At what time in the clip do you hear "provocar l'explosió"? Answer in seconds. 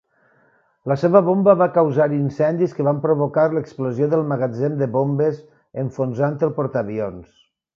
3.05-4.09